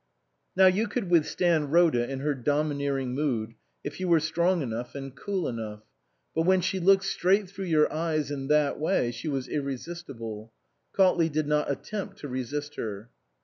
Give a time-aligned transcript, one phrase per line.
[0.55, 3.53] Now you could withstand Rhoda in her domineering mood
[3.83, 5.83] if you were strong enough and cool enough;
[6.33, 10.49] but when she looked straight through your eyes in that way she was irresist ible.
[10.97, 13.11] Cautley did not attempt to resist her.